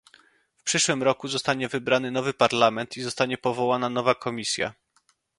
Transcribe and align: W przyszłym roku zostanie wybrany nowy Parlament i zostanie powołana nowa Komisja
W 0.57 0.63
przyszłym 0.63 1.03
roku 1.03 1.27
zostanie 1.27 1.67
wybrany 1.67 2.11
nowy 2.11 2.33
Parlament 2.33 2.97
i 2.97 3.01
zostanie 3.01 3.37
powołana 3.37 3.89
nowa 3.89 4.15
Komisja 4.15 4.73